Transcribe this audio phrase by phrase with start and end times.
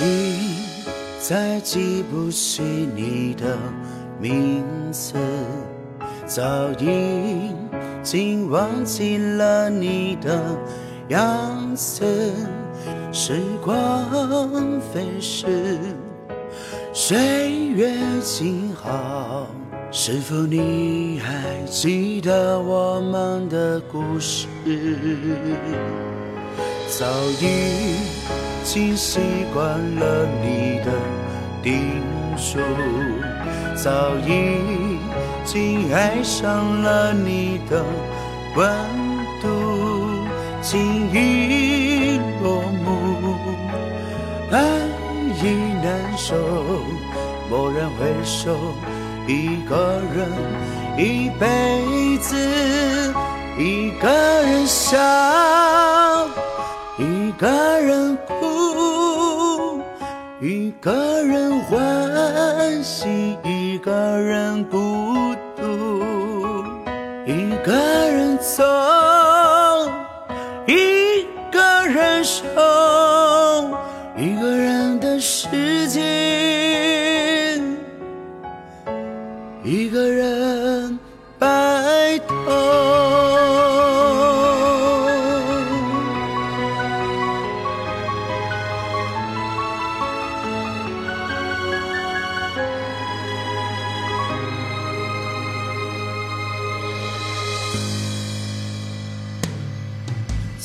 [0.00, 0.56] 已
[1.20, 3.56] 再记不起你的
[4.20, 5.14] 名字，
[6.26, 6.42] 早
[6.78, 7.52] 已
[8.02, 10.40] 经忘记了你的
[11.08, 12.32] 样子。
[13.12, 15.78] 时光飞逝，
[16.92, 17.16] 岁
[17.76, 19.46] 月静好，
[19.92, 24.48] 是否你还记得我们的故事？
[26.88, 27.06] 早
[27.40, 27.96] 已
[28.64, 29.20] 经习
[29.52, 29.62] 惯
[29.96, 30.90] 了你的
[31.62, 32.02] 叮
[32.34, 32.58] 嘱，
[33.76, 34.98] 早已
[35.44, 37.84] 经爱上了你的
[38.56, 38.66] 温
[39.42, 39.48] 度。
[40.62, 43.36] 情已落幕，
[44.50, 44.58] 爱
[45.42, 45.42] 已
[45.84, 46.34] 难收，
[47.50, 48.56] 蓦然回首，
[49.28, 50.26] 一个人，
[50.96, 52.34] 一辈子，
[53.58, 54.96] 一个人笑。
[56.96, 57.48] 一个
[57.80, 58.53] 人哭，
[60.44, 63.08] 一个人欢喜，
[63.44, 64.76] 一个人孤
[65.56, 65.62] 独，
[67.24, 68.62] 一个人走，
[70.66, 72.44] 一个人守，
[74.18, 76.02] 一个人的世界，
[79.62, 80.98] 一个人
[81.38, 82.83] 白头。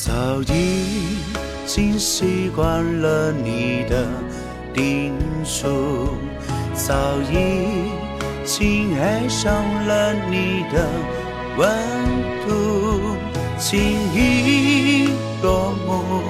[0.00, 0.12] 早
[0.46, 1.18] 已
[1.66, 4.06] 经习惯了你的
[4.72, 6.16] 叮嘱，
[6.72, 6.94] 早
[7.32, 7.90] 已
[8.44, 9.52] 经爱上
[9.88, 10.88] 了你的
[11.56, 11.68] 温
[12.46, 13.16] 度，
[13.58, 13.80] 情
[14.14, 15.08] 已
[15.42, 16.22] 落幕，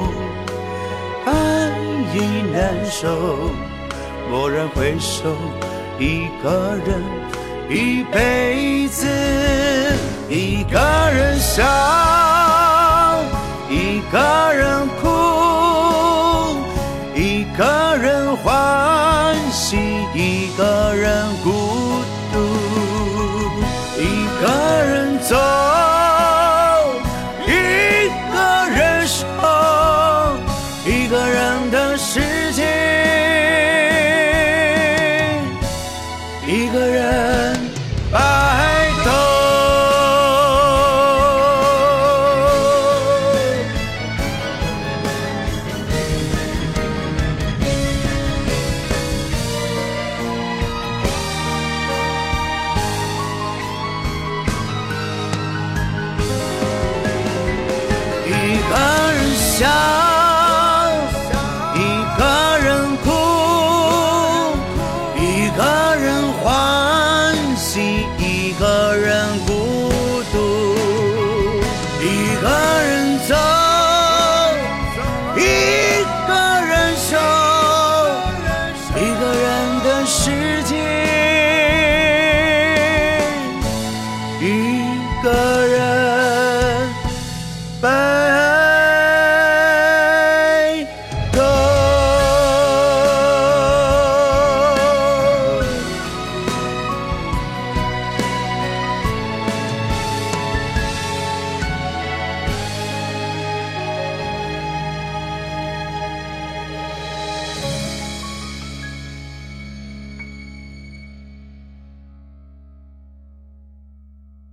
[1.26, 1.70] 爱
[2.14, 3.50] 已难收，
[4.32, 5.28] 蓦然回首，
[5.98, 7.02] 一个人，
[7.68, 9.06] 一辈子，
[10.30, 10.78] 一个
[11.12, 12.47] 人笑。
[20.38, 21.50] 一个人孤
[22.32, 22.38] 独，
[23.98, 24.46] 一个
[24.84, 25.34] 人走，
[27.44, 27.50] 一
[28.32, 28.38] 个
[28.70, 29.26] 人守，
[30.86, 32.20] 一个人的世
[32.52, 32.62] 界，
[36.46, 37.27] 一个人。
[59.58, 59.68] 想，
[61.74, 61.78] 一
[62.16, 62.22] 个
[62.62, 63.10] 人哭，
[65.16, 65.60] 一个
[65.96, 66.06] 人
[66.40, 69.07] 欢喜，一个人